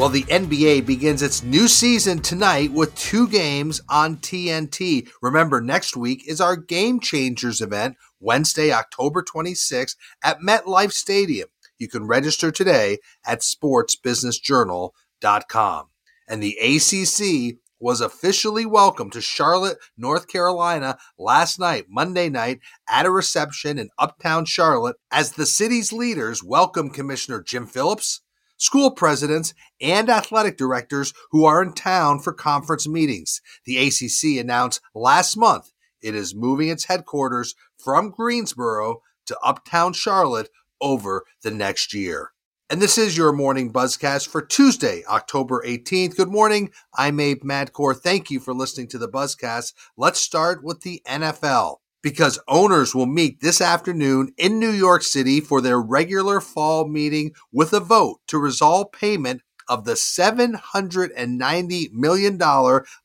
Well, 0.00 0.08
the 0.08 0.22
NBA 0.22 0.86
begins 0.86 1.20
its 1.20 1.42
new 1.42 1.68
season 1.68 2.20
tonight 2.20 2.72
with 2.72 2.94
two 2.94 3.28
games 3.28 3.82
on 3.90 4.16
TNT. 4.16 5.10
Remember, 5.20 5.60
next 5.60 5.94
week 5.94 6.26
is 6.26 6.40
our 6.40 6.56
Game 6.56 7.00
Changers 7.00 7.60
event, 7.60 7.96
Wednesday, 8.18 8.72
October 8.72 9.22
26th 9.22 9.96
at 10.24 10.40
MetLife 10.40 10.92
Stadium. 10.92 11.50
You 11.78 11.86
can 11.86 12.06
register 12.06 12.50
today 12.50 13.00
at 13.26 13.40
sportsbusinessjournal.com. 13.40 15.86
And 16.26 16.42
the 16.42 16.56
ACC 16.56 17.58
was 17.78 18.00
officially 18.00 18.64
welcomed 18.64 19.12
to 19.12 19.20
Charlotte, 19.20 19.76
North 19.98 20.28
Carolina 20.28 20.96
last 21.18 21.60
night, 21.60 21.88
Monday 21.90 22.30
night, 22.30 22.60
at 22.88 23.04
a 23.04 23.10
reception 23.10 23.78
in 23.78 23.90
Uptown 23.98 24.46
Charlotte 24.46 24.96
as 25.10 25.32
the 25.32 25.44
city's 25.44 25.92
leaders 25.92 26.42
welcomed 26.42 26.94
Commissioner 26.94 27.42
Jim 27.42 27.66
Phillips 27.66 28.22
school 28.60 28.92
presidents, 28.92 29.52
and 29.80 30.08
athletic 30.08 30.56
directors 30.56 31.12
who 31.32 31.44
are 31.44 31.62
in 31.62 31.72
town 31.72 32.20
for 32.20 32.32
conference 32.32 32.86
meetings. 32.86 33.40
The 33.64 33.78
ACC 33.78 34.40
announced 34.40 34.80
last 34.94 35.36
month 35.36 35.72
it 36.02 36.14
is 36.14 36.34
moving 36.34 36.68
its 36.68 36.84
headquarters 36.84 37.54
from 37.82 38.10
Greensboro 38.10 39.00
to 39.26 39.38
Uptown 39.42 39.92
Charlotte 39.92 40.48
over 40.80 41.24
the 41.42 41.50
next 41.50 41.92
year. 41.92 42.30
And 42.70 42.80
this 42.80 42.96
is 42.96 43.16
your 43.16 43.32
morning 43.32 43.72
buzzcast 43.72 44.28
for 44.28 44.40
Tuesday, 44.40 45.02
October 45.08 45.62
18th. 45.66 46.16
Good 46.16 46.30
morning. 46.30 46.70
I'm 46.94 47.18
Abe 47.18 47.42
Madkour. 47.42 47.96
Thank 47.96 48.30
you 48.30 48.38
for 48.38 48.54
listening 48.54 48.86
to 48.88 48.98
the 48.98 49.08
buzzcast. 49.08 49.72
Let's 49.96 50.20
start 50.20 50.62
with 50.62 50.82
the 50.82 51.02
NFL 51.06 51.78
because 52.02 52.38
owners 52.48 52.94
will 52.94 53.06
meet 53.06 53.40
this 53.40 53.60
afternoon 53.60 54.32
in 54.36 54.58
New 54.58 54.70
York 54.70 55.02
City 55.02 55.40
for 55.40 55.60
their 55.60 55.80
regular 55.80 56.40
fall 56.40 56.88
meeting 56.88 57.32
with 57.52 57.72
a 57.72 57.80
vote 57.80 58.20
to 58.28 58.38
resolve 58.38 58.92
payment 58.92 59.42
of 59.68 59.84
the 59.84 59.92
$790 59.92 61.92
million 61.92 62.40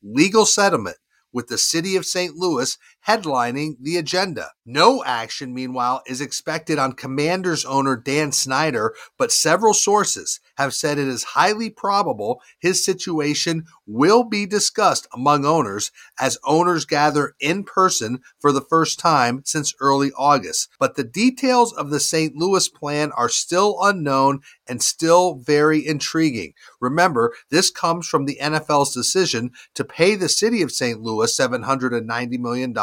legal 0.01 0.45
settlement 0.45 0.97
with 1.35 1.47
the 1.47 1.57
city 1.57 1.97
of 1.97 2.05
St. 2.05 2.35
Louis 2.35 2.77
headlining 3.05 3.75
the 3.79 3.97
agenda. 3.97 4.51
No 4.65 5.03
action, 5.03 5.53
meanwhile, 5.53 6.01
is 6.07 6.21
expected 6.21 6.79
on 6.79 6.93
Commanders 6.93 7.65
owner 7.65 7.97
Dan 7.97 8.31
Snyder, 8.31 8.95
but 9.17 9.33
several 9.33 9.73
sources 9.73 10.39
have 10.57 10.73
said 10.73 10.97
it 10.97 11.07
is 11.07 11.23
highly 11.23 11.69
probable 11.69 12.41
his 12.59 12.83
situation 12.83 13.65
will 13.85 14.23
be 14.23 14.45
discussed 14.45 15.07
among 15.13 15.45
owners 15.45 15.91
as 16.19 16.37
owners 16.43 16.85
gather 16.85 17.35
in 17.39 17.63
person 17.63 18.19
for 18.39 18.51
the 18.51 18.61
first 18.61 18.99
time 18.99 19.41
since 19.45 19.73
early 19.79 20.11
August. 20.17 20.69
But 20.79 20.95
the 20.95 21.03
details 21.03 21.73
of 21.73 21.89
the 21.89 21.99
St. 21.99 22.35
Louis 22.35 22.67
plan 22.69 23.11
are 23.11 23.29
still 23.29 23.77
unknown 23.81 24.41
and 24.67 24.81
still 24.81 25.35
very 25.35 25.85
intriguing. 25.85 26.53
Remember, 26.79 27.33
this 27.49 27.69
comes 27.69 28.07
from 28.07 28.25
the 28.25 28.37
NFL's 28.41 28.93
decision 28.93 29.51
to 29.75 29.83
pay 29.83 30.15
the 30.15 30.29
city 30.29 30.61
of 30.61 30.71
St. 30.71 31.01
Louis 31.01 31.37
$790 31.37 32.39
million 32.39 32.75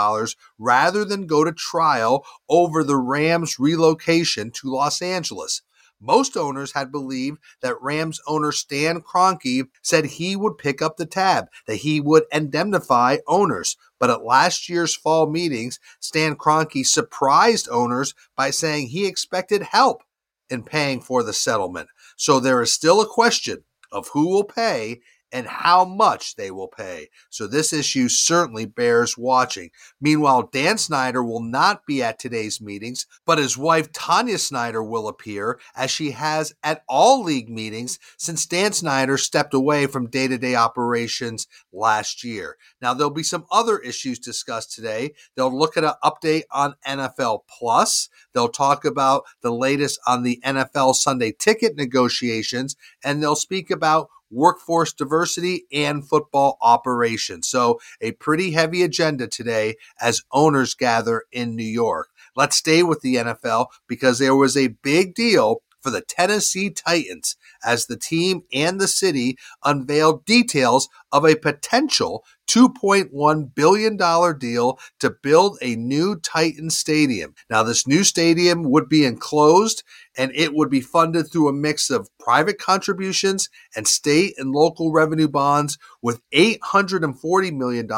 rather 0.58 1.04
than 1.04 1.26
go 1.26 1.44
to 1.44 1.52
trial 1.52 2.24
over 2.48 2.84
the 2.84 2.96
Rams' 2.96 3.58
relocation 3.58 4.50
to 4.52 4.70
Los 4.70 5.02
Angeles. 5.02 5.62
Most 6.04 6.36
owners 6.36 6.72
had 6.72 6.90
believed 6.90 7.38
that 7.60 7.80
Rams 7.80 8.20
owner 8.26 8.50
Stan 8.50 9.02
Kroenke 9.02 9.68
said 9.82 10.04
he 10.04 10.34
would 10.34 10.58
pick 10.58 10.82
up 10.82 10.96
the 10.96 11.06
tab, 11.06 11.46
that 11.68 11.76
he 11.76 12.00
would 12.00 12.24
indemnify 12.32 13.18
owners. 13.28 13.76
But 14.00 14.10
at 14.10 14.24
last 14.24 14.68
year's 14.68 14.96
fall 14.96 15.30
meetings, 15.30 15.78
Stan 16.00 16.34
Kroenke 16.34 16.84
surprised 16.84 17.68
owners 17.70 18.14
by 18.36 18.50
saying 18.50 18.88
he 18.88 19.06
expected 19.06 19.62
help 19.62 20.02
in 20.50 20.64
paying 20.64 21.00
for 21.00 21.22
the 21.22 21.32
settlement. 21.32 21.88
So 22.16 22.40
there 22.40 22.60
is 22.60 22.72
still 22.72 23.00
a 23.00 23.06
question 23.06 23.62
of 23.92 24.08
who 24.08 24.28
will 24.28 24.44
pay 24.44 25.00
and 25.32 25.46
how 25.46 25.84
much 25.84 26.36
they 26.36 26.50
will 26.50 26.68
pay. 26.68 27.08
So 27.30 27.46
this 27.46 27.72
issue 27.72 28.08
certainly 28.08 28.66
bears 28.66 29.16
watching. 29.16 29.70
Meanwhile, 30.00 30.50
Dan 30.52 30.76
Snyder 30.76 31.24
will 31.24 31.42
not 31.42 31.86
be 31.86 32.02
at 32.02 32.18
today's 32.18 32.60
meetings, 32.60 33.06
but 33.24 33.38
his 33.38 33.56
wife 33.56 33.90
Tanya 33.92 34.38
Snyder 34.38 34.82
will 34.82 35.08
appear 35.08 35.58
as 35.74 35.90
she 35.90 36.10
has 36.10 36.54
at 36.62 36.82
all 36.88 37.22
league 37.22 37.48
meetings 37.48 37.98
since 38.18 38.46
Dan 38.46 38.72
Snyder 38.72 39.16
stepped 39.16 39.54
away 39.54 39.86
from 39.86 40.10
day-to-day 40.10 40.54
operations 40.54 41.48
last 41.72 42.22
year. 42.22 42.56
Now 42.80 42.92
there'll 42.92 43.10
be 43.10 43.22
some 43.22 43.46
other 43.50 43.78
issues 43.78 44.18
discussed 44.18 44.72
today. 44.72 45.14
They'll 45.34 45.56
look 45.56 45.76
at 45.76 45.84
an 45.84 45.94
update 46.04 46.42
on 46.50 46.74
NFL 46.86 47.40
Plus. 47.48 48.10
They'll 48.34 48.48
talk 48.48 48.84
about 48.84 49.24
the 49.40 49.52
latest 49.52 49.98
on 50.06 50.22
the 50.22 50.40
NFL 50.44 50.94
Sunday 50.94 51.32
ticket 51.32 51.76
negotiations 51.76 52.76
and 53.02 53.22
they'll 53.22 53.36
speak 53.36 53.70
about 53.70 54.08
workforce 54.32 54.92
diversity, 54.92 55.66
and 55.72 56.08
football 56.08 56.58
operations. 56.60 57.46
So, 57.48 57.80
a 58.00 58.12
pretty 58.12 58.50
heavy 58.50 58.82
agenda 58.82 59.28
today 59.28 59.76
as 60.00 60.22
owners 60.32 60.74
gather 60.74 61.24
in 61.30 61.54
New 61.54 61.62
York. 61.62 62.08
Let's 62.34 62.56
stay 62.56 62.82
with 62.82 63.00
the 63.02 63.16
NFL 63.16 63.66
because 63.86 64.18
there 64.18 64.34
was 64.34 64.56
a 64.56 64.68
big 64.82 65.14
deal 65.14 65.62
for 65.82 65.90
the 65.90 66.00
Tennessee 66.00 66.70
Titans 66.70 67.36
as 67.64 67.86
the 67.86 67.96
team 67.96 68.42
and 68.52 68.80
the 68.80 68.88
city 68.88 69.36
unveiled 69.64 70.24
details 70.24 70.88
of 71.10 71.24
a 71.24 71.36
potential 71.36 72.24
$2.1 72.48 73.54
billion 73.54 73.96
deal 74.38 74.78
to 75.00 75.10
build 75.22 75.58
a 75.62 75.76
new 75.76 76.16
Titan 76.16 76.70
stadium. 76.70 77.34
Now, 77.48 77.62
this 77.62 77.86
new 77.86 78.04
stadium 78.04 78.64
would 78.64 78.88
be 78.88 79.04
enclosed 79.04 79.82
and 80.16 80.32
it 80.34 80.54
would 80.54 80.70
be 80.70 80.80
funded 80.80 81.30
through 81.30 81.48
a 81.48 81.52
mix 81.52 81.88
of 81.90 82.10
private 82.18 82.58
contributions 82.58 83.48
and 83.74 83.88
state 83.88 84.34
and 84.38 84.52
local 84.52 84.92
revenue 84.92 85.28
bonds, 85.28 85.78
with 86.02 86.20
$840 86.34 87.52
million 87.56 87.88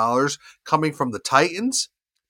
coming 0.64 0.92
from 0.92 1.10
the 1.10 1.18
Titans, 1.18 1.88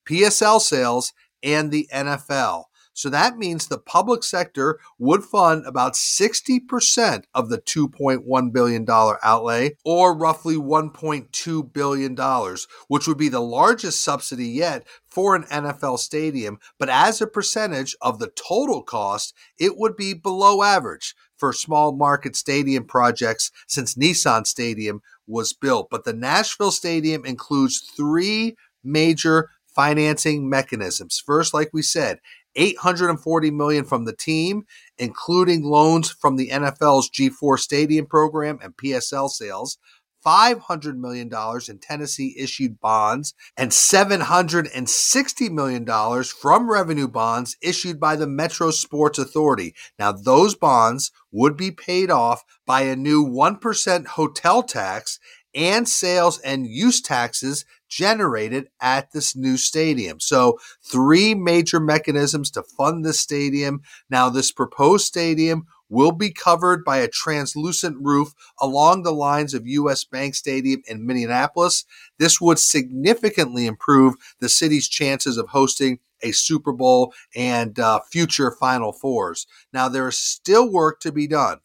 PSL 0.09 0.61
sales, 0.61 1.13
and 1.43 1.71
the 1.71 1.89
NFL. 1.93 2.65
So 2.95 3.11
that 3.11 3.37
means 3.37 3.67
the 3.67 3.79
public 3.79 4.23
sector 4.23 4.79
would 4.99 5.25
fund 5.25 5.67
about 5.67 5.95
60% 5.95 7.25
of 7.35 7.49
the 7.49 7.59
$2.1 7.59 8.53
billion 8.53 8.87
outlay, 8.89 9.77
or 9.85 10.17
roughly 10.17 10.55
$1.2 10.55 11.73
billion, 11.73 12.57
which 12.89 13.07
would 13.07 13.19
be 13.19 13.29
the 13.29 13.41
largest 13.41 14.03
subsidy 14.03 14.47
yet 14.49 14.87
for 15.11 15.35
an 15.35 15.43
NFL 15.45 15.99
stadium. 15.99 16.59
But 16.79 16.89
as 16.89 17.21
a 17.21 17.27
percentage 17.27 17.97
of 18.01 18.19
the 18.19 18.29
total 18.29 18.83
cost, 18.83 19.35
it 19.59 19.77
would 19.77 19.97
be 19.97 20.15
below 20.15 20.63
average 20.63 21.15
for 21.37 21.53
small 21.53 21.93
market 21.93 22.37
stadium 22.37 22.85
projects 22.85 23.51
since 23.67 23.97
Nissan 23.97 24.47
Stadium 24.47 25.03
was 25.27 25.53
built. 25.53 25.91
But 25.91 26.05
the 26.05 26.13
Nashville 26.13 26.71
Stadium 26.71 27.25
includes 27.25 27.81
three 27.81 28.57
major 28.85 29.51
financing 29.75 30.49
mechanisms. 30.49 31.23
First, 31.25 31.53
like 31.53 31.71
we 31.73 31.83
said, 31.83 32.21
840 32.57 33.51
million 33.51 33.85
from 33.85 34.05
the 34.05 34.17
team, 34.17 34.65
including 34.99 35.65
loans 35.65 36.11
from 36.11 36.37
the 36.37 36.51
NFL's 36.51 37.11
G4 37.11 37.59
Stadium 37.59 38.07
program 38.07 38.59
and 38.63 38.77
PSL 38.77 39.29
sales. 39.29 39.79
$500 40.25 40.97
million 40.97 41.31
in 41.69 41.79
Tennessee 41.79 42.35
issued 42.39 42.81
bonds 42.81 43.35
and 43.57 43.71
$760 43.71 45.51
million 45.51 46.25
from 46.25 46.71
revenue 46.71 47.09
bonds 47.09 47.57
issued 47.61 48.01
by 48.01 48.17
the 48.17 48.27
Metro 48.27 48.71
Sports 48.71 49.19
Authority. 49.19 49.75
Now, 49.99 50.13
those 50.13 50.55
bonds 50.55 51.13
would 51.31 51.57
be 51.57 51.71
paid 51.71 52.11
off 52.11 52.43
by 52.67 52.83
a 52.83 52.97
new 52.97 53.23
1% 53.27 54.07
hotel 54.07 54.63
tax 54.63 55.19
and 55.55 55.89
sales 55.89 56.39
and 56.41 56.67
use 56.67 57.01
taxes 57.01 57.65
generated 57.95 58.69
at 58.81 59.13
this 59.13 59.37
new 59.37 59.57
stadium. 59.57 60.19
So, 60.19 60.59
three 60.83 61.35
major 61.35 61.79
mechanisms 61.79 62.51
to 62.53 62.63
fund 62.63 63.05
this 63.05 63.21
stadium. 63.21 63.83
Now, 64.11 64.29
this 64.29 64.51
proposed 64.51 65.07
stadium 65.07 65.67
will 65.89 66.11
be 66.11 66.33
covered 66.33 66.85
by 66.85 66.99
a 66.99 67.09
translucent 67.09 67.97
roof 68.01 68.33
along 68.61 69.03
the 69.03 69.13
lines 69.13 69.55
of 69.55 69.67
US 69.67 70.05
Bank 70.05 70.35
Stadium 70.35 70.83
in 70.89 71.07
Minneapolis. 71.07 71.85
This 72.19 72.41
would 72.41 72.59
significantly 72.59 73.67
improve 73.67 74.15
the 74.41 74.49
city's 74.49 74.89
chances 74.89 75.37
of 75.37 75.51
hosting 75.51 76.01
a 76.21 76.33
Super 76.33 76.73
Bowl 76.73 77.13
and 77.37 77.79
uh, 77.79 78.01
future 78.11 78.51
Final 78.51 78.93
Fours. 78.93 79.47
Now, 79.73 79.89
there 79.89 80.09
is 80.09 80.19
still 80.19 80.69
work 80.71 80.99
to 81.01 81.13
be 81.13 81.29
done 81.29 81.59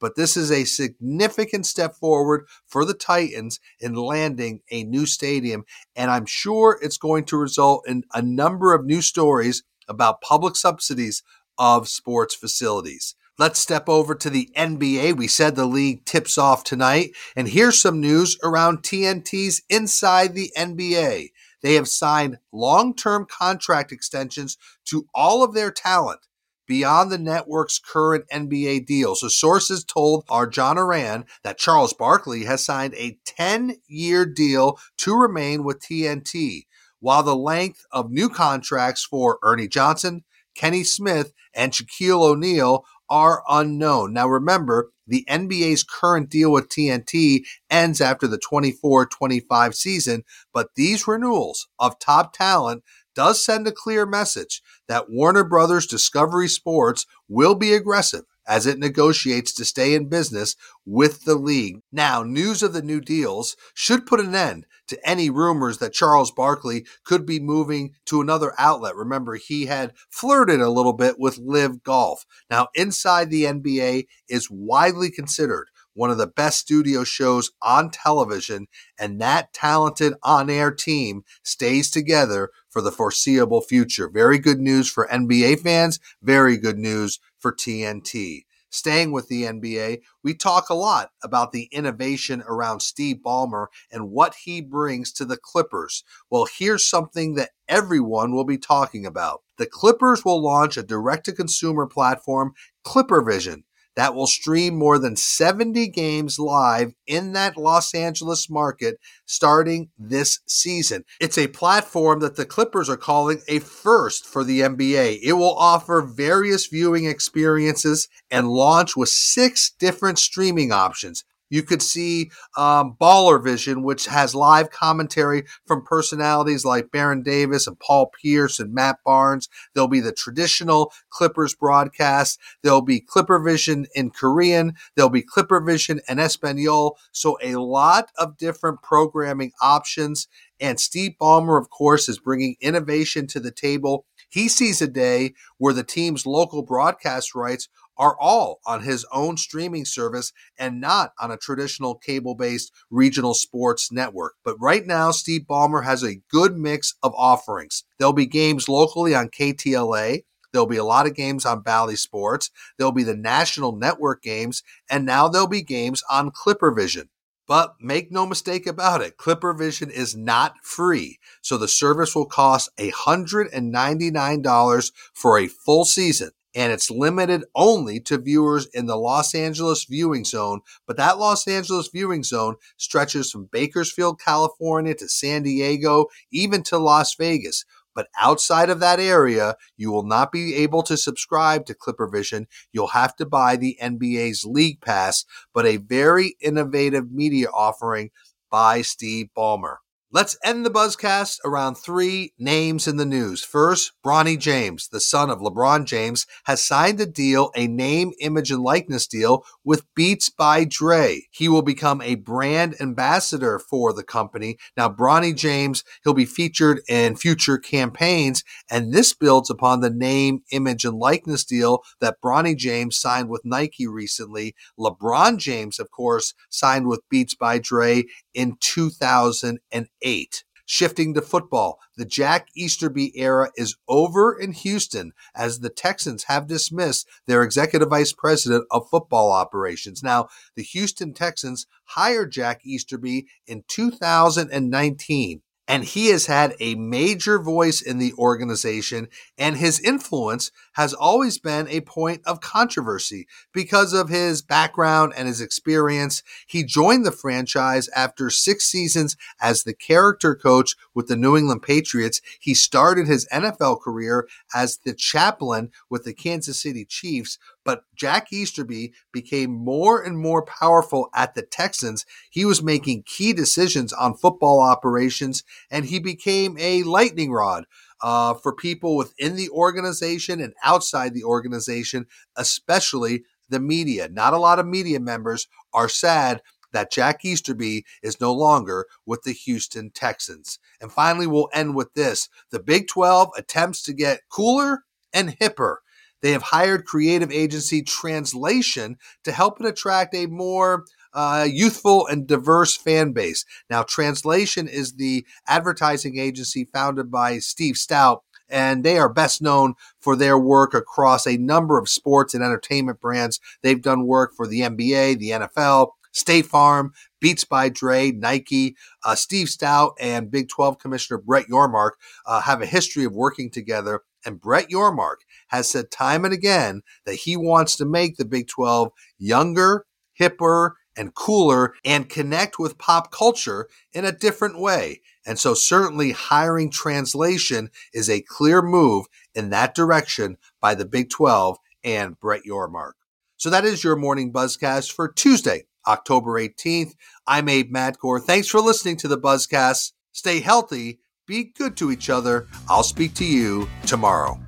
but 0.00 0.16
this 0.16 0.36
is 0.36 0.50
a 0.50 0.64
significant 0.64 1.66
step 1.66 1.94
forward 1.94 2.46
for 2.66 2.84
the 2.84 2.94
Titans 2.94 3.60
in 3.80 3.94
landing 3.94 4.60
a 4.70 4.84
new 4.84 5.06
stadium. 5.06 5.64
And 5.96 6.10
I'm 6.10 6.26
sure 6.26 6.78
it's 6.82 6.98
going 6.98 7.24
to 7.26 7.36
result 7.36 7.86
in 7.86 8.04
a 8.12 8.22
number 8.22 8.74
of 8.74 8.84
new 8.84 9.02
stories 9.02 9.62
about 9.88 10.20
public 10.20 10.56
subsidies 10.56 11.22
of 11.58 11.88
sports 11.88 12.34
facilities. 12.34 13.14
Let's 13.36 13.58
step 13.58 13.88
over 13.88 14.14
to 14.14 14.30
the 14.30 14.48
NBA. 14.56 15.16
We 15.16 15.26
said 15.26 15.56
the 15.56 15.66
league 15.66 16.04
tips 16.04 16.38
off 16.38 16.62
tonight. 16.62 17.10
And 17.34 17.48
here's 17.48 17.80
some 17.80 18.00
news 18.00 18.38
around 18.44 18.82
TNT's 18.82 19.62
inside 19.68 20.34
the 20.34 20.52
NBA. 20.56 21.30
They 21.60 21.74
have 21.74 21.88
signed 21.88 22.38
long 22.52 22.94
term 22.94 23.26
contract 23.28 23.90
extensions 23.90 24.56
to 24.84 25.08
all 25.14 25.42
of 25.42 25.54
their 25.54 25.72
talent 25.72 26.20
beyond 26.66 27.10
the 27.10 27.18
network's 27.18 27.78
current 27.78 28.24
NBA 28.32 28.86
deal. 28.86 29.14
So 29.14 29.28
sources 29.28 29.84
told 29.84 30.24
our 30.28 30.46
John 30.46 30.78
Ourand 30.78 31.24
that 31.42 31.58
Charles 31.58 31.92
Barkley 31.92 32.44
has 32.44 32.64
signed 32.64 32.94
a 32.94 33.18
10 33.24 33.76
year 33.86 34.24
deal 34.24 34.78
to 34.98 35.14
remain 35.14 35.64
with 35.64 35.80
TNT, 35.80 36.66
while 37.00 37.22
the 37.22 37.36
length 37.36 37.84
of 37.92 38.10
new 38.10 38.28
contracts 38.28 39.04
for 39.04 39.38
Ernie 39.42 39.68
Johnson, 39.68 40.24
Kenny 40.54 40.84
Smith, 40.84 41.32
and 41.54 41.72
Shaquille 41.72 42.22
O'Neal 42.22 42.84
are 43.10 43.42
unknown. 43.48 44.12
Now 44.12 44.28
remember, 44.28 44.90
the 45.06 45.26
NBA's 45.28 45.84
current 45.84 46.30
deal 46.30 46.50
with 46.50 46.68
TNT 46.68 47.44
ends 47.70 48.00
after 48.00 48.26
the 48.26 48.38
24 48.38 49.06
25 49.06 49.74
season, 49.74 50.24
but 50.52 50.68
these 50.76 51.06
renewals 51.06 51.68
of 51.78 51.98
top 51.98 52.32
talent 52.32 52.82
does 53.14 53.44
send 53.44 53.66
a 53.66 53.72
clear 53.72 54.06
message 54.06 54.62
that 54.88 55.10
Warner 55.10 55.44
Brothers 55.44 55.86
Discovery 55.86 56.48
Sports 56.48 57.06
will 57.28 57.54
be 57.54 57.72
aggressive 57.72 58.24
as 58.46 58.66
it 58.66 58.78
negotiates 58.78 59.52
to 59.54 59.64
stay 59.64 59.94
in 59.94 60.08
business 60.08 60.56
with 60.84 61.24
the 61.24 61.34
league. 61.34 61.80
Now, 61.90 62.22
news 62.22 62.62
of 62.62 62.72
the 62.72 62.82
new 62.82 63.00
deals 63.00 63.56
should 63.72 64.06
put 64.06 64.20
an 64.20 64.34
end 64.34 64.66
to 64.88 65.08
any 65.08 65.30
rumors 65.30 65.78
that 65.78 65.94
Charles 65.94 66.30
Barkley 66.30 66.84
could 67.04 67.24
be 67.24 67.40
moving 67.40 67.94
to 68.06 68.20
another 68.20 68.52
outlet. 68.58 68.96
Remember, 68.96 69.36
he 69.36 69.66
had 69.66 69.94
flirted 70.10 70.60
a 70.60 70.70
little 70.70 70.92
bit 70.92 71.18
with 71.18 71.38
LIV 71.38 71.82
Golf. 71.82 72.26
Now, 72.50 72.68
Inside 72.74 73.30
the 73.30 73.44
NBA 73.44 74.06
is 74.28 74.50
widely 74.50 75.10
considered 75.10 75.68
one 75.94 76.10
of 76.10 76.18
the 76.18 76.26
best 76.26 76.58
studio 76.58 77.04
shows 77.04 77.52
on 77.62 77.88
television, 77.88 78.66
and 78.98 79.20
that 79.20 79.52
talented 79.52 80.14
on 80.22 80.50
air 80.50 80.72
team 80.72 81.22
stays 81.42 81.90
together 81.90 82.50
for 82.74 82.82
the 82.82 82.90
foreseeable 82.90 83.60
future. 83.60 84.08
Very 84.08 84.36
good 84.36 84.58
news 84.58 84.90
for 84.90 85.06
NBA 85.06 85.60
fans, 85.60 86.00
very 86.20 86.56
good 86.56 86.76
news 86.76 87.20
for 87.38 87.52
TNT. 87.52 88.46
Staying 88.68 89.12
with 89.12 89.28
the 89.28 89.44
NBA, 89.44 90.00
we 90.24 90.34
talk 90.34 90.68
a 90.68 90.74
lot 90.74 91.12
about 91.22 91.52
the 91.52 91.68
innovation 91.70 92.42
around 92.48 92.80
Steve 92.80 93.18
Ballmer 93.24 93.66
and 93.92 94.10
what 94.10 94.34
he 94.44 94.60
brings 94.60 95.12
to 95.12 95.24
the 95.24 95.36
Clippers. 95.36 96.02
Well, 96.30 96.48
here's 96.52 96.84
something 96.84 97.36
that 97.36 97.50
everyone 97.68 98.34
will 98.34 98.44
be 98.44 98.58
talking 98.58 99.06
about. 99.06 99.42
The 99.56 99.66
Clippers 99.66 100.24
will 100.24 100.42
launch 100.42 100.76
a 100.76 100.82
direct 100.82 101.26
to 101.26 101.32
consumer 101.32 101.86
platform, 101.86 102.54
ClipperVision 102.84 103.62
that 103.96 104.14
will 104.14 104.26
stream 104.26 104.76
more 104.76 104.98
than 104.98 105.16
70 105.16 105.88
games 105.88 106.38
live 106.38 106.94
in 107.06 107.32
that 107.32 107.56
Los 107.56 107.94
Angeles 107.94 108.50
market 108.50 108.98
starting 109.24 109.90
this 109.98 110.40
season. 110.46 111.04
It's 111.20 111.38
a 111.38 111.48
platform 111.48 112.20
that 112.20 112.36
the 112.36 112.46
Clippers 112.46 112.88
are 112.88 112.96
calling 112.96 113.42
a 113.48 113.58
first 113.60 114.26
for 114.26 114.44
the 114.44 114.60
NBA. 114.60 115.20
It 115.22 115.34
will 115.34 115.56
offer 115.56 116.02
various 116.02 116.66
viewing 116.66 117.06
experiences 117.06 118.08
and 118.30 118.48
launch 118.48 118.96
with 118.96 119.08
six 119.08 119.70
different 119.78 120.18
streaming 120.18 120.72
options 120.72 121.24
you 121.50 121.62
could 121.62 121.82
see 121.82 122.30
um, 122.56 122.96
Baller 123.00 123.42
Vision, 123.42 123.82
which 123.82 124.06
has 124.06 124.34
live 124.34 124.70
commentary 124.70 125.44
from 125.66 125.84
personalities 125.84 126.64
like 126.64 126.90
Baron 126.90 127.22
Davis 127.22 127.66
and 127.66 127.78
Paul 127.78 128.10
Pierce 128.20 128.58
and 128.58 128.72
Matt 128.74 128.98
Barnes. 129.04 129.48
There'll 129.74 129.88
be 129.88 130.00
the 130.00 130.12
traditional 130.12 130.92
Clippers 131.10 131.54
broadcast. 131.54 132.40
There'll 132.62 132.82
be 132.82 133.00
Clipper 133.00 133.38
Vision 133.38 133.86
in 133.94 134.10
Korean. 134.10 134.74
There'll 134.96 135.10
be 135.10 135.22
Clipper 135.22 135.60
Vision 135.60 136.00
and 136.08 136.18
Espanol. 136.18 136.98
So 137.12 137.38
a 137.42 137.56
lot 137.56 138.10
of 138.18 138.36
different 138.36 138.82
programming 138.82 139.52
options. 139.60 140.28
And 140.60 140.78
Steve 140.80 141.12
Ballmer, 141.20 141.60
of 141.60 141.70
course, 141.70 142.08
is 142.08 142.18
bringing 142.18 142.56
innovation 142.60 143.26
to 143.28 143.40
the 143.40 143.50
table. 143.50 144.06
He 144.28 144.48
sees 144.48 144.80
a 144.82 144.88
day 144.88 145.34
where 145.58 145.74
the 145.74 145.84
team's 145.84 146.26
local 146.26 146.62
broadcast 146.62 147.34
rights 147.34 147.68
are 147.96 148.16
all 148.18 148.60
on 148.66 148.82
his 148.82 149.06
own 149.12 149.36
streaming 149.36 149.84
service 149.84 150.32
and 150.58 150.80
not 150.80 151.12
on 151.20 151.30
a 151.30 151.36
traditional 151.36 151.94
cable 151.94 152.34
based 152.34 152.72
regional 152.90 153.34
sports 153.34 153.92
network. 153.92 154.34
But 154.44 154.60
right 154.60 154.86
now, 154.86 155.10
Steve 155.10 155.42
Ballmer 155.48 155.84
has 155.84 156.02
a 156.02 156.20
good 156.30 156.56
mix 156.56 156.94
of 157.02 157.14
offerings. 157.16 157.84
There'll 157.98 158.12
be 158.12 158.26
games 158.26 158.68
locally 158.68 159.14
on 159.14 159.28
KTLA. 159.28 160.24
There'll 160.52 160.66
be 160.66 160.76
a 160.76 160.84
lot 160.84 161.06
of 161.06 161.16
games 161.16 161.44
on 161.44 161.62
Bally 161.62 161.96
Sports. 161.96 162.50
There'll 162.78 162.92
be 162.92 163.02
the 163.02 163.16
national 163.16 163.76
network 163.76 164.22
games. 164.22 164.62
And 164.88 165.04
now 165.04 165.28
there'll 165.28 165.48
be 165.48 165.62
games 165.62 166.02
on 166.08 166.30
ClipperVision. 166.30 167.08
But 167.46 167.74
make 167.78 168.10
no 168.10 168.24
mistake 168.24 168.66
about 168.66 169.02
it, 169.02 169.18
ClipperVision 169.18 169.90
is 169.90 170.16
not 170.16 170.54
free. 170.62 171.18
So 171.42 171.58
the 171.58 171.68
service 171.68 172.14
will 172.14 172.24
cost 172.24 172.70
$199 172.78 174.92
for 175.12 175.38
a 175.38 175.46
full 175.46 175.84
season 175.84 176.30
and 176.54 176.72
it's 176.72 176.90
limited 176.90 177.44
only 177.54 178.00
to 178.00 178.18
viewers 178.18 178.66
in 178.72 178.86
the 178.86 178.96
Los 178.96 179.34
Angeles 179.34 179.84
viewing 179.84 180.24
zone. 180.24 180.60
But 180.86 180.96
that 180.96 181.18
Los 181.18 181.46
Angeles 181.48 181.88
viewing 181.92 182.22
zone 182.22 182.56
stretches 182.76 183.30
from 183.30 183.48
Bakersfield, 183.50 184.20
California 184.20 184.94
to 184.94 185.08
San 185.08 185.42
Diego, 185.42 186.06
even 186.30 186.62
to 186.64 186.78
Las 186.78 187.14
Vegas. 187.16 187.64
But 187.94 188.08
outside 188.20 188.70
of 188.70 188.80
that 188.80 188.98
area, 188.98 189.56
you 189.76 189.92
will 189.92 190.04
not 190.04 190.32
be 190.32 190.56
able 190.56 190.82
to 190.84 190.96
subscribe 190.96 191.64
to 191.66 191.74
ClipperVision. 191.74 192.46
You'll 192.72 192.88
have 192.88 193.14
to 193.16 193.26
buy 193.26 193.56
the 193.56 193.78
NBA's 193.80 194.44
League 194.44 194.80
Pass, 194.80 195.24
but 195.52 195.64
a 195.64 195.76
very 195.76 196.36
innovative 196.40 197.12
media 197.12 197.48
offering 197.54 198.10
by 198.50 198.82
Steve 198.82 199.28
Ballmer. 199.36 199.76
Let's 200.14 200.38
end 200.44 200.64
the 200.64 200.70
buzzcast 200.70 201.40
around 201.44 201.74
three 201.74 202.34
names 202.38 202.86
in 202.86 202.98
the 202.98 203.04
news. 203.04 203.42
First, 203.42 203.94
Bronny 204.06 204.38
James, 204.38 204.86
the 204.86 205.00
son 205.00 205.28
of 205.28 205.40
LeBron 205.40 205.86
James, 205.86 206.24
has 206.44 206.64
signed 206.64 207.00
a 207.00 207.06
deal, 207.06 207.50
a 207.56 207.66
name, 207.66 208.12
image, 208.20 208.52
and 208.52 208.62
likeness 208.62 209.08
deal 209.08 209.44
with 209.64 209.92
Beats 209.96 210.28
by 210.28 210.66
Dre. 210.66 211.22
He 211.32 211.48
will 211.48 211.62
become 211.62 212.00
a 212.00 212.14
brand 212.14 212.76
ambassador 212.80 213.58
for 213.58 213.92
the 213.92 214.04
company. 214.04 214.56
Now, 214.76 214.88
Bronny 214.88 215.34
James, 215.34 215.82
he'll 216.04 216.14
be 216.14 216.26
featured 216.26 216.82
in 216.88 217.16
future 217.16 217.58
campaigns, 217.58 218.44
and 218.70 218.92
this 218.92 219.14
builds 219.14 219.50
upon 219.50 219.80
the 219.80 219.90
name, 219.90 220.44
image, 220.52 220.84
and 220.84 220.96
likeness 220.96 221.42
deal 221.42 221.82
that 221.98 222.20
Bronny 222.24 222.56
James 222.56 222.96
signed 222.96 223.30
with 223.30 223.44
Nike 223.44 223.88
recently. 223.88 224.54
LeBron 224.78 225.38
James, 225.38 225.80
of 225.80 225.90
course, 225.90 226.34
signed 226.50 226.86
with 226.86 227.00
Beats 227.10 227.34
by 227.34 227.58
Dre 227.58 228.04
in 228.34 228.56
2008. 228.60 230.44
Shifting 230.66 231.12
to 231.12 231.20
football, 231.20 231.78
the 231.96 232.06
Jack 232.06 232.48
Easterby 232.56 233.12
era 233.18 233.50
is 233.54 233.76
over 233.86 234.32
in 234.38 234.52
Houston 234.52 235.12
as 235.34 235.60
the 235.60 235.68
Texans 235.68 236.24
have 236.24 236.46
dismissed 236.46 237.06
their 237.26 237.42
executive 237.42 237.90
vice 237.90 238.14
president 238.14 238.64
of 238.70 238.88
football 238.88 239.30
operations. 239.30 240.02
Now, 240.02 240.28
the 240.56 240.62
Houston 240.62 241.12
Texans 241.12 241.66
hired 241.88 242.32
Jack 242.32 242.62
Easterby 242.64 243.26
in 243.46 243.64
2019 243.68 245.42
and 245.66 245.84
he 245.84 246.08
has 246.08 246.26
had 246.26 246.54
a 246.60 246.74
major 246.74 247.38
voice 247.38 247.80
in 247.80 247.98
the 247.98 248.12
organization 248.18 249.08
and 249.38 249.56
his 249.56 249.80
influence 249.80 250.50
has 250.74 250.92
always 250.92 251.38
been 251.38 251.66
a 251.68 251.80
point 251.80 252.20
of 252.26 252.40
controversy 252.40 253.26
because 253.52 253.92
of 253.92 254.08
his 254.08 254.42
background 254.42 255.12
and 255.16 255.26
his 255.26 255.40
experience. 255.40 256.22
He 256.46 256.64
joined 256.64 257.06
the 257.06 257.12
franchise 257.12 257.88
after 257.96 258.28
six 258.28 258.66
seasons 258.66 259.16
as 259.40 259.62
the 259.62 259.74
character 259.74 260.34
coach 260.34 260.76
with 260.94 261.06
the 261.06 261.16
New 261.16 261.36
England 261.36 261.62
Patriots. 261.62 262.20
He 262.40 262.54
started 262.54 263.06
his 263.06 263.26
NFL 263.32 263.80
career 263.80 264.28
as 264.54 264.78
the 264.78 264.94
chaplain 264.94 265.70
with 265.88 266.04
the 266.04 266.14
Kansas 266.14 266.60
City 266.60 266.84
Chiefs, 266.84 267.38
but 267.64 267.84
Jack 267.94 268.32
Easterby 268.32 268.92
became 269.12 269.50
more 269.50 270.02
and 270.02 270.18
more 270.18 270.44
powerful 270.44 271.08
at 271.14 271.34
the 271.34 271.42
Texans. 271.42 272.04
He 272.30 272.44
was 272.44 272.62
making 272.62 273.04
key 273.04 273.32
decisions 273.32 273.92
on 273.92 274.14
football 274.16 274.60
operations 274.60 275.42
and 275.70 275.86
he 275.86 275.98
became 275.98 276.56
a 276.58 276.82
lightning 276.82 277.32
rod 277.32 277.64
uh, 278.02 278.34
for 278.34 278.54
people 278.54 278.96
within 278.96 279.36
the 279.36 279.48
organization 279.50 280.40
and 280.40 280.52
outside 280.62 281.14
the 281.14 281.24
organization, 281.24 282.06
especially 282.36 283.24
the 283.48 283.60
media. 283.60 284.08
Not 284.08 284.32
a 284.34 284.38
lot 284.38 284.58
of 284.58 284.66
media 284.66 285.00
members 285.00 285.48
are 285.72 285.88
sad 285.88 286.42
that 286.72 286.90
Jack 286.90 287.24
Easterby 287.24 287.84
is 288.02 288.20
no 288.20 288.32
longer 288.32 288.86
with 289.06 289.22
the 289.22 289.32
Houston 289.32 289.90
Texans. 289.90 290.58
And 290.80 290.92
finally, 290.92 291.26
we'll 291.26 291.48
end 291.54 291.74
with 291.74 291.94
this 291.94 292.28
the 292.50 292.60
Big 292.60 292.88
12 292.88 293.30
attempts 293.38 293.82
to 293.84 293.94
get 293.94 294.28
cooler 294.28 294.84
and 295.12 295.38
hipper. 295.38 295.76
They 296.24 296.32
have 296.32 296.42
hired 296.42 296.86
creative 296.86 297.30
agency 297.30 297.82
Translation 297.82 298.96
to 299.24 299.30
help 299.30 299.60
it 299.60 299.66
attract 299.66 300.14
a 300.14 300.24
more 300.24 300.86
uh, 301.12 301.46
youthful 301.46 302.06
and 302.06 302.26
diverse 302.26 302.74
fan 302.74 303.12
base. 303.12 303.44
Now, 303.68 303.82
Translation 303.82 304.66
is 304.66 304.94
the 304.94 305.26
advertising 305.46 306.18
agency 306.18 306.64
founded 306.72 307.10
by 307.10 307.40
Steve 307.40 307.74
Stoute, 307.74 308.22
and 308.48 308.84
they 308.84 308.96
are 308.96 309.12
best 309.12 309.42
known 309.42 309.74
for 310.00 310.16
their 310.16 310.38
work 310.38 310.72
across 310.72 311.26
a 311.26 311.36
number 311.36 311.78
of 311.78 311.90
sports 311.90 312.32
and 312.32 312.42
entertainment 312.42 313.02
brands. 313.02 313.38
They've 313.62 313.82
done 313.82 314.06
work 314.06 314.32
for 314.34 314.46
the 314.46 314.62
NBA, 314.62 315.18
the 315.18 315.28
NFL, 315.28 315.90
State 316.12 316.46
Farm, 316.46 316.94
Beats 317.20 317.44
by 317.44 317.68
Dre, 317.68 318.12
Nike, 318.12 318.76
uh, 319.04 319.14
Steve 319.14 319.48
Stoute, 319.48 319.92
and 320.00 320.30
Big 320.30 320.48
12 320.48 320.78
Commissioner 320.78 321.18
Brett 321.18 321.48
Yormark 321.48 321.90
uh, 322.24 322.40
have 322.40 322.62
a 322.62 322.66
history 322.66 323.04
of 323.04 323.12
working 323.12 323.50
together. 323.50 324.00
And 324.24 324.40
Brett 324.40 324.68
Yormark 324.70 325.18
has 325.48 325.70
said 325.70 325.90
time 325.90 326.24
and 326.24 326.32
again 326.32 326.82
that 327.04 327.14
he 327.14 327.36
wants 327.36 327.76
to 327.76 327.84
make 327.84 328.16
the 328.16 328.24
Big 328.24 328.48
12 328.48 328.90
younger, 329.18 329.86
hipper, 330.18 330.72
and 330.96 331.14
cooler 331.14 331.74
and 331.84 332.08
connect 332.08 332.58
with 332.58 332.78
pop 332.78 333.10
culture 333.10 333.68
in 333.92 334.04
a 334.04 334.12
different 334.12 334.58
way. 334.58 335.00
And 335.26 335.38
so 335.38 335.54
certainly 335.54 336.12
hiring 336.12 336.70
translation 336.70 337.70
is 337.92 338.08
a 338.08 338.20
clear 338.22 338.62
move 338.62 339.06
in 339.34 339.50
that 339.50 339.74
direction 339.74 340.36
by 340.60 340.74
the 340.74 340.84
Big 340.84 341.10
12 341.10 341.58
and 341.82 342.18
Brett 342.20 342.42
Yormark. 342.48 342.92
So 343.36 343.50
that 343.50 343.64
is 343.64 343.82
your 343.82 343.96
morning 343.96 344.32
buzzcast 344.32 344.92
for 344.92 345.08
Tuesday, 345.08 345.64
October 345.86 346.40
18th. 346.40 346.94
I'm 347.26 347.48
Abe 347.48 347.72
Madkour. 347.72 348.22
Thanks 348.22 348.48
for 348.48 348.60
listening 348.60 348.96
to 348.98 349.08
the 349.08 349.18
Buzzcast. 349.18 349.92
Stay 350.12 350.40
healthy, 350.40 351.00
be 351.26 351.44
good 351.44 351.76
to 351.78 351.90
each 351.90 352.10
other. 352.10 352.46
I'll 352.68 352.82
speak 352.82 353.14
to 353.14 353.24
you 353.24 353.68
tomorrow. 353.86 354.38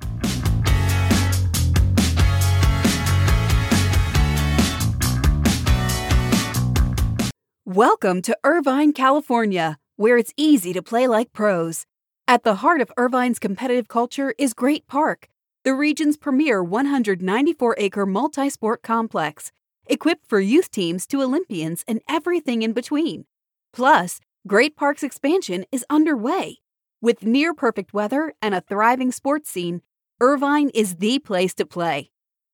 Welcome 7.65 8.21
to 8.23 8.37
Irvine, 8.43 8.93
California, 8.93 9.77
where 9.97 10.17
it's 10.17 10.33
easy 10.37 10.71
to 10.73 10.81
play 10.81 11.07
like 11.07 11.33
pros. 11.33 11.85
At 12.27 12.43
the 12.43 12.55
heart 12.55 12.81
of 12.81 12.91
Irvine's 12.97 13.39
competitive 13.39 13.87
culture 13.87 14.33
is 14.37 14.53
Great 14.53 14.87
Park, 14.87 15.27
the 15.63 15.73
region's 15.73 16.17
premier 16.17 16.63
194 16.63 17.75
acre 17.77 18.05
multi 18.05 18.49
sport 18.49 18.83
complex 18.83 19.51
equipped 19.87 20.27
for 20.27 20.39
youth 20.39 20.69
teams 20.69 21.07
to 21.07 21.21
Olympians 21.21 21.83
and 21.87 22.01
everything 22.09 22.61
in 22.61 22.73
between. 22.73 23.25
Plus, 23.73 24.19
Great 24.47 24.75
Park's 24.75 25.03
expansion 25.03 25.65
is 25.71 25.85
underway. 25.89 26.57
With 26.99 27.23
near 27.23 27.53
perfect 27.53 27.93
weather 27.93 28.33
and 28.41 28.55
a 28.55 28.61
thriving 28.61 29.11
sports 29.11 29.51
scene, 29.51 29.81
Irvine 30.19 30.69
is 30.69 30.95
the 30.95 31.19
place 31.19 31.53
to 31.55 31.65
play. 31.65 32.09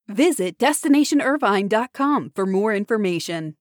Visit 0.10 0.58
destinationirvine.com 0.58 2.32
for 2.36 2.46
more 2.46 2.74
information. 2.76 3.56